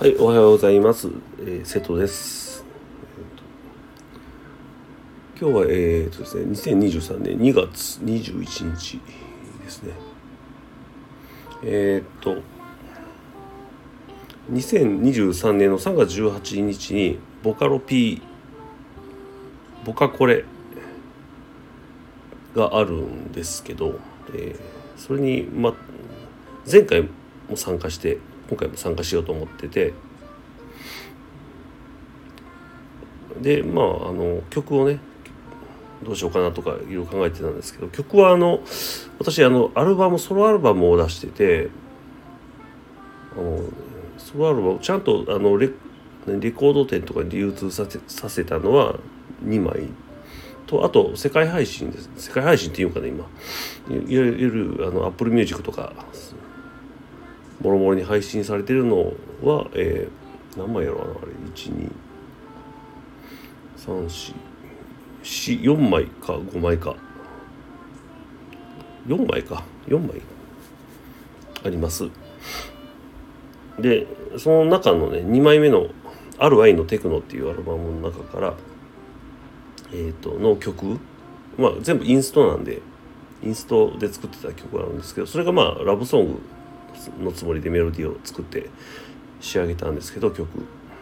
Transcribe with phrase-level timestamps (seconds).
[0.00, 1.10] はい、おはようございます。
[1.40, 2.64] えー、瀬戸です。
[5.38, 8.98] 今日は、えーとですね、2023年2月21日
[9.62, 9.92] ですね。
[11.62, 12.40] えー、と、
[14.50, 18.22] 2023年の3月18日に、ボカロ P、
[19.84, 20.46] ボカコレ
[22.56, 24.00] があるんですけど、
[24.32, 24.60] えー
[24.96, 25.74] それに、ま、
[26.70, 27.02] 前回
[27.50, 28.16] も参加して、
[28.50, 29.94] 今回も参加しようと思ってて。
[33.40, 34.98] でまああの曲をね
[36.02, 38.60] どうしようかなとかいろいろ考えてたんですけど曲はあの
[39.18, 41.70] 私あのアルバムソロアルバムを出してて
[43.34, 43.60] あの
[44.18, 45.70] ソロアルバムちゃんとあのレ
[46.26, 48.98] レコード店とかに流通させさせたのは
[49.44, 49.88] 2枚。
[50.66, 52.10] とあと世界配信です。
[52.16, 53.24] 世界配信っていうかね今。
[53.90, 55.92] いわゆるあの Apple Music とか
[57.60, 61.32] もろもろに配信されてるのは、えー、何枚やろうなあれ。
[63.76, 66.96] 12344枚か5枚か。
[69.06, 69.64] 4枚か。
[69.86, 70.22] 4枚
[71.64, 72.08] あります。
[73.78, 74.06] で
[74.38, 75.88] その中のね2枚目の
[76.38, 78.54] 「ある愛のテクノ」っていうアルバムの中から
[79.92, 80.98] え、ー、との曲
[81.58, 82.80] まあ全部インストなんで
[83.42, 86.40] インストで作ってた曲があるんですけどそれがまあラブソング
[87.20, 88.70] のつもりでメロディーを作って
[89.40, 90.48] 仕上げたんですけど曲。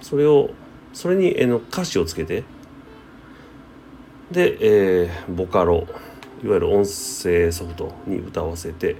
[0.00, 0.50] それを
[0.92, 2.44] それに、えの歌詞をつけて。
[4.30, 5.86] で、えー、ボカロ
[6.42, 8.96] いわゆる音声ソフトに歌わせて、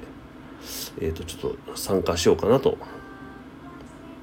[1.00, 2.76] えー、とちょっと参加しようかなと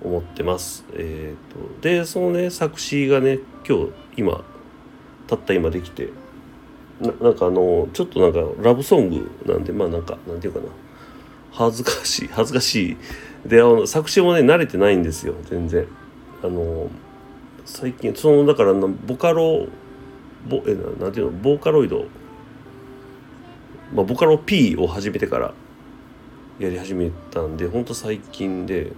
[0.03, 0.85] 思ってます。
[0.93, 4.43] えー、とでそのね作詞がね今日今
[5.27, 6.09] たった今できて
[6.99, 10.65] ななんかあのちょっとなんかラブソングなんでまあなんかなんていうかな。
[11.51, 12.97] 恥ずかしい 恥ずかしい。
[13.45, 15.87] であの作詞もね慣れてないんですよ全然。
[16.43, 16.89] あの
[17.65, 19.67] 最近そのだからボカロ
[20.47, 22.05] ボえななんていうのボーカロイド、
[23.93, 25.53] まあ、ボカロ P を始めてから
[26.59, 28.91] やり始めたんでほんと最近で。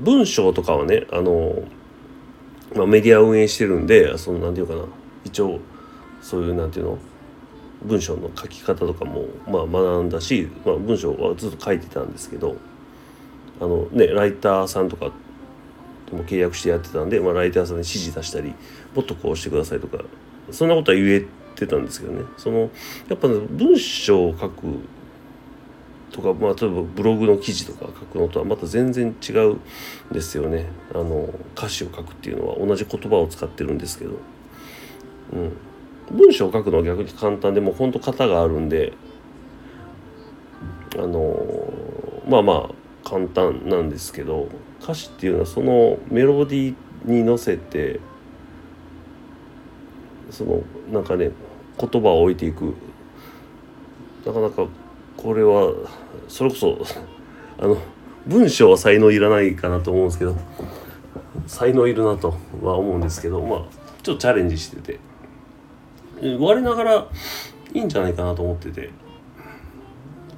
[0.00, 1.62] 文章とかはねあの、
[2.74, 4.82] まあ、メディア運営してるんでそのなんていうかな。
[5.24, 5.60] 一応
[6.20, 6.98] そういうなんていうの
[7.84, 12.56] 文章の書き方とかもまあ学んだし、まあ、文章はずっと書いてたんですけど
[13.60, 15.12] あのねライターさんとか
[16.06, 18.54] とも契約してやってたんで、まあ、ライターさんに指示出したり
[18.94, 19.98] もっとこうしてくださいとか
[20.50, 21.24] そんなことは言え
[21.54, 22.24] てたんですけどね。
[22.36, 22.70] その
[23.08, 24.66] やっぱ、ね、文章を書く
[26.10, 29.60] とか、まあ、例えばブログの記事とか書くのとはまた全然違うん
[30.12, 30.66] ですよね。
[30.92, 34.12] あの歌詞を書くっていうのは同じ言葉を使ってるんですけど。
[35.32, 35.52] うん。
[36.10, 38.92] 文章を書くのは逆に簡単でもうほんと型があるんで
[40.96, 41.36] あの
[42.28, 44.48] まあまあ簡単なんですけど
[44.82, 48.00] 歌詞っていうのはそのメロディーに乗せて
[50.30, 50.62] その
[50.92, 51.30] なんかね
[51.78, 52.74] 言葉を置いていく
[54.24, 54.66] なかなか
[55.16, 55.72] これは
[56.28, 56.78] それこそ
[57.58, 57.76] あの
[58.26, 60.36] 文章は才能いらないかなと思うんですけど
[61.46, 63.58] 才能いるなとは思うんですけどまあ
[64.02, 65.13] ちょっとチャレンジしてて。
[66.38, 67.06] 我ながら
[67.72, 68.90] いいんじゃないかなと思ってて。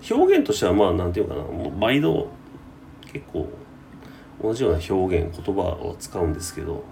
[0.09, 1.43] 表現としてはまあ何て言うかな。
[1.43, 2.29] もう毎度
[3.13, 3.49] 結構
[4.41, 6.85] 同じような表現言葉を使うんですけど。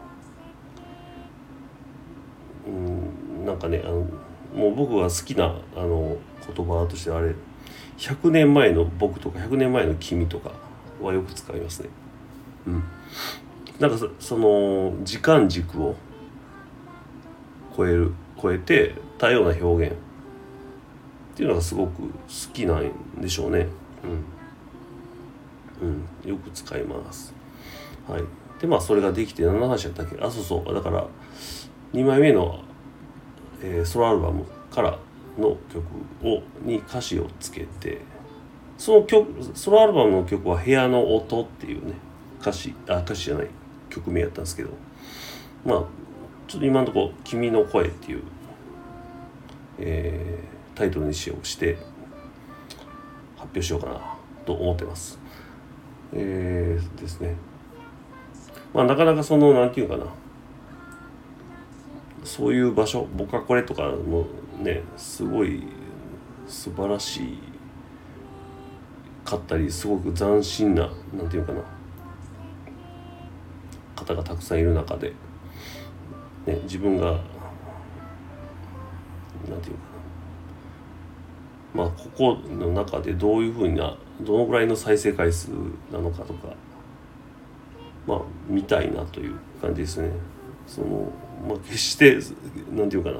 [2.66, 4.06] うんなんかねあの
[4.54, 6.16] もう僕が好きなあの
[6.54, 7.34] 言葉としてあれ
[7.98, 10.52] 100年前の僕とか100年前の君とか
[11.00, 11.88] はよく使いますね。
[12.66, 12.82] うん、
[13.78, 15.94] なんかその時間軸を
[17.76, 18.12] 超える。
[18.44, 19.96] 超えて多様な表現。
[21.34, 22.08] っていうのがすごく好
[22.52, 23.66] きなんでしょうね。
[25.82, 27.34] うん、うん、よく使います。
[28.06, 28.22] はい。
[28.60, 30.16] でまあそれができて何の話やったっけ？
[30.22, 30.74] あそうそう。
[30.74, 31.06] だから
[31.92, 32.60] 2枚目の、
[33.62, 34.98] えー、ソロアルバムから
[35.38, 35.82] の曲
[36.22, 38.02] をに歌詞をつけて
[38.78, 41.94] その曲ソロアルバムの曲は「部屋の音」っていうね
[42.40, 43.48] 歌詞あ歌詞じゃない。
[43.90, 44.70] 曲名やったんですけど。
[45.64, 45.82] まあ
[46.46, 48.22] ちょっと今のところ「君の声」っていう、
[49.78, 51.76] えー、タイトルにしようして
[53.36, 54.00] 発表しようかな
[54.44, 55.18] と思ってます。
[56.12, 57.36] えー、ですね。
[58.72, 60.06] まあなかなかその何て言うかな
[62.24, 64.26] そういう場所僕はこれとかも
[64.58, 65.62] ねすごい
[66.46, 67.38] 素晴らしい
[69.24, 71.62] かったりすごく斬新な何て言うかな
[73.94, 75.12] 方がたくさんいる中で。
[76.46, 77.06] ね、自分が
[79.48, 79.82] なんていうか
[81.74, 81.84] な。
[81.84, 85.50] まあここの中でどういうふうなどのぐらいの再生回数
[85.92, 86.54] なのかとか
[88.06, 90.10] まあ見たいなという感じですね。
[90.66, 91.10] その、
[91.46, 92.18] まあ、決して
[92.70, 93.18] 何て言うかな。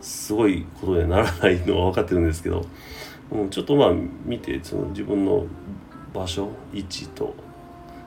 [0.00, 2.64] すごいことにはならないのは分かってるんですけど、
[3.30, 3.92] うん、ちょっとまあ
[4.24, 5.44] 見てその自分の
[6.14, 7.34] 場所位置と。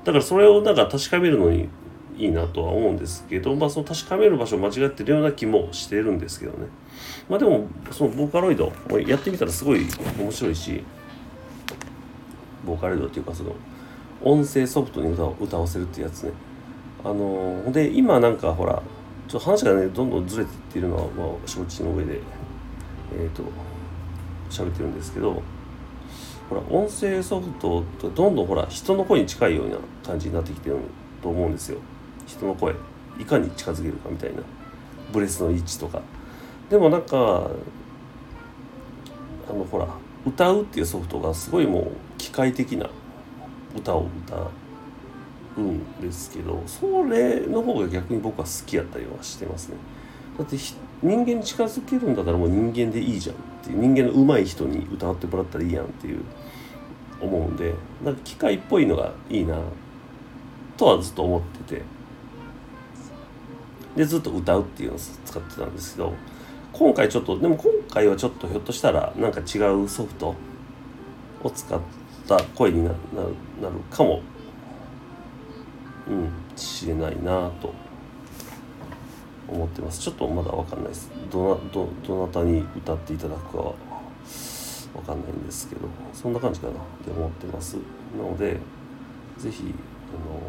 [0.03, 1.69] だからそれをなんか確かめるのに
[2.17, 6.67] いいなとは思うんですけど、まあ、その確かめる場所を間違ってるような気もしてるんですけどね。
[7.29, 8.71] まあでもそのボーカロイド
[9.07, 9.85] やってみたらすごい
[10.19, 10.83] 面白いし
[12.65, 13.55] ボーカロイドっていうかその
[14.21, 16.31] 音声ソフトに歌を歌わせるってやつね。
[17.03, 18.81] あので今なんかほら
[19.27, 22.19] ちょっと話がねどんどんずれてっているのは、まあ、承知の上で
[23.13, 23.43] えっ、ー、と
[24.49, 25.41] 喋ってるんですけど
[26.49, 30.77] ほら音声ソフトとどんどんほら人の声に近いような感じになってきてる
[31.21, 31.79] と思うんですよ。
[32.25, 32.75] 人の声
[33.19, 34.41] いかに近づけるかみたいな
[35.11, 36.01] ブレスの位置とか。
[36.69, 37.17] でもなんか
[39.49, 39.87] あのほら
[40.25, 41.87] 歌うっていうソフトがすごいもう
[42.17, 42.89] 機械的な
[43.75, 44.47] 歌を歌
[45.57, 49.75] うんですけどそれの方が逆に僕は好きやったりはしてますね。
[50.37, 50.57] だって
[51.03, 56.23] 人間に近づけるんだったらもう人間でいいじゃんっていう人間の上手い人に歌ってもらったらいいやんっていう
[57.21, 57.73] 思うんで
[58.03, 59.59] なんか機械っぽいのがいいな
[60.75, 61.92] とはずっと思ってて。
[63.95, 66.13] でずっと歌うっていうのを使ってたんですけど
[66.71, 70.35] 今回ちょっとでも今回はちょっとひょっとしたらなんか違うソフト
[71.43, 71.79] を使っ
[72.27, 72.95] た声になる
[73.89, 74.21] かも。
[76.07, 77.73] うんしれないなと
[79.47, 80.01] 思ってます。
[80.01, 81.09] ちょっとまだ分かんないです。
[81.31, 83.73] どなどどなたに歌っていただくかは
[84.93, 85.81] 分かんないんですけど
[86.13, 87.77] そんな感じかなって思ってます。
[88.17, 88.59] なので
[89.37, 89.65] 是非あ
[90.29, 90.39] の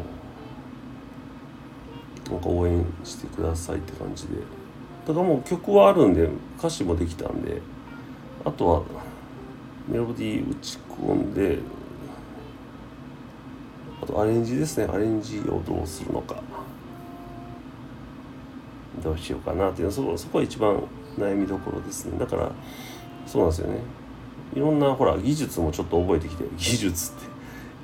[2.31, 4.35] なんか応援してくださいって感じで。
[5.07, 6.27] だからもう曲はあるんで
[6.57, 7.61] 歌詞もできたんで
[8.43, 8.81] あとは
[9.87, 11.59] メロディー打ち込んで
[14.01, 14.85] あとアレンジですね。
[14.91, 16.41] アレンジをどうするのか。
[19.03, 20.81] どうしようかなっていうそこそこは一番
[21.17, 22.17] 悩みどころですね。
[22.17, 22.51] だから
[23.27, 23.79] そうなんですよね。
[24.55, 27.25] いろんなほら技術もちょっと覚えてきて技術って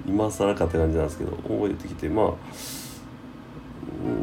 [0.07, 2.33] 今更かって感じなんですけど覚えてきてまあ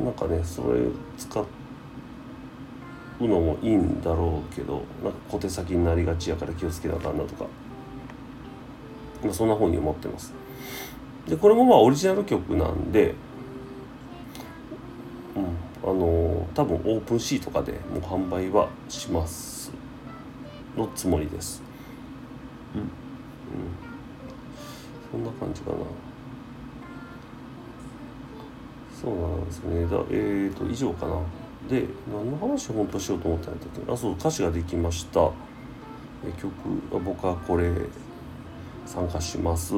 [0.05, 0.81] なんかねそれ
[1.17, 7.47] 使うのもいいんだろうけどなんか小手先になりがちやから気をつけなあかんなとか、
[9.25, 10.33] まあ、そんなふうに思ってます。
[11.27, 13.15] でこれもまあオリジナル曲なんで
[15.37, 19.73] うんあのー、多分オープンシーとかでもう販売はします
[20.77, 21.63] のつもりです。
[22.75, 22.89] うん、うん、
[25.11, 25.77] そんな感じかな
[29.01, 29.87] そうなんですね。
[29.87, 31.21] だえっ、ー、と以上かな。
[31.69, 33.93] で何の話を本当しようと思ったんだっけ？
[33.93, 35.31] あそう歌詞ができました。
[36.27, 36.53] え曲
[37.05, 37.73] 僕はこれ
[38.87, 39.75] 参加します。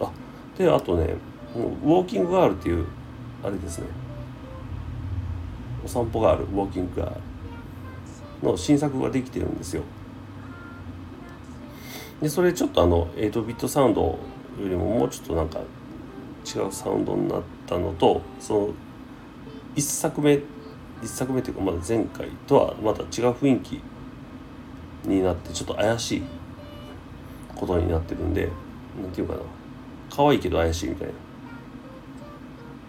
[0.00, 0.10] あ
[0.56, 1.16] であとね
[1.56, 2.86] ウォーキングガールっていう
[3.42, 3.86] あれですね。
[5.84, 7.14] お散歩ガールウォーキングガー
[8.42, 9.82] ルの新作ができてるんですよ。
[12.20, 14.18] でそれちょっとあの8ビットサウンドよ
[14.60, 18.68] りももうちょっとなんか違うサウンドになってたのとその
[19.76, 23.80] 1作目1作目というかまだ前回とはまた違う雰囲気
[25.04, 26.22] になってちょっと怪しい
[27.56, 28.48] ことになってるんで
[29.00, 29.40] 何て言うかな。
[30.14, 31.08] 可愛いけど怪しいみたい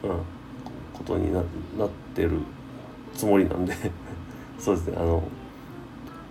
[0.04, 0.20] な、うん、
[0.94, 1.42] ことにな
[1.78, 2.32] なってる
[3.16, 3.74] つもりなんで。
[4.60, 4.98] そうですね。
[4.98, 5.24] あの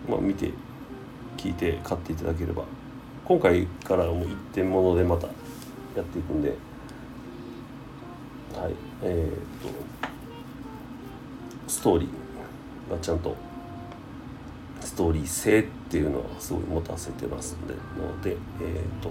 [0.08, 0.52] まあ見て
[1.36, 2.64] 聞いて買っていただければ。
[3.24, 6.54] 今回からもう一点物でまたやっていくんで。
[8.60, 9.72] はいえー、っと
[11.68, 13.34] ストーリーがちゃんと
[14.80, 19.10] ストーリー性っていうのはすごい持たせてますのでのでえっ、と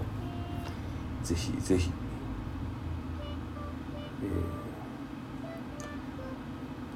[1.24, 1.90] ぜひぜひ、
[4.22, 4.26] え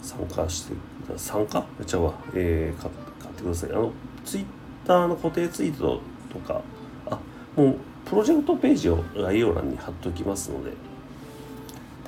[0.03, 0.75] ー、参加して
[1.17, 1.65] 参加？
[1.79, 3.71] めちゃうわ、えー、買買ってください。
[3.73, 3.93] あの
[4.25, 4.45] ツイッ
[4.87, 6.01] ターの固定ツイート
[6.33, 6.61] とか
[7.07, 7.19] あ
[7.57, 10.73] もうプロジェクトページを概要欄に貼っておきますので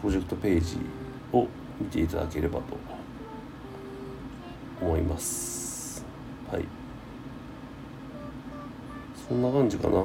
[0.00, 0.78] プロジェクトページ
[1.33, 1.47] を
[1.81, 2.78] 見ていただければと
[4.81, 6.05] 思います。
[6.50, 6.64] はい。
[9.28, 10.05] そんな感じかな。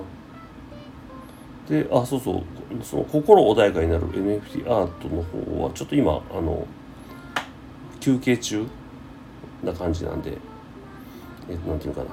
[1.70, 2.44] であそうそう。
[2.84, 6.68] その心穏やかになる NFT アートの方はちょっと今あの
[8.00, 8.66] 休憩中
[9.64, 10.38] な感じなんで
[11.50, 12.08] えっ、となんていうかな。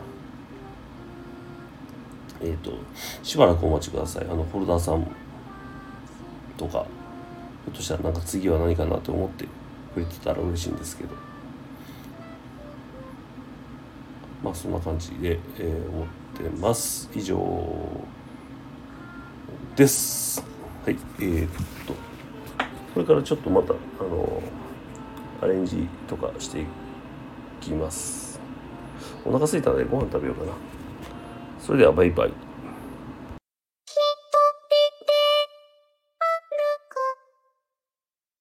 [2.43, 2.73] えっ、と
[3.23, 4.25] しばらくお待ちください。
[4.25, 5.07] あのホルダーさん
[6.57, 9.47] とかょっとしたらなんか次は何かなと思って
[9.95, 11.15] くれてたら嬉しいんですけど。
[14.43, 17.11] まあそんな感じで、えー、思ってます。
[17.15, 17.39] 以上
[19.77, 20.43] です。
[20.85, 21.51] はいえー、っ
[21.87, 21.93] と
[22.95, 24.43] これからちょっとまたあの
[25.43, 26.67] アレンジとかしてい
[27.61, 28.41] きます。
[29.25, 30.53] お腹すいたのでご飯食べようかな。
[31.61, 32.33] それではバイバイ。